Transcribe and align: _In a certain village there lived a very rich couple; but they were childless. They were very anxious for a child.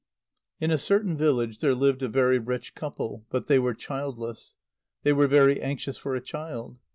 _In 0.65 0.71
a 0.71 0.79
certain 0.79 1.15
village 1.15 1.59
there 1.59 1.75
lived 1.75 2.01
a 2.01 2.07
very 2.09 2.39
rich 2.39 2.73
couple; 2.73 3.23
but 3.29 3.45
they 3.45 3.59
were 3.59 3.75
childless. 3.75 4.55
They 5.03 5.13
were 5.13 5.27
very 5.27 5.61
anxious 5.61 5.99
for 5.99 6.15
a 6.15 6.21
child. 6.21 6.79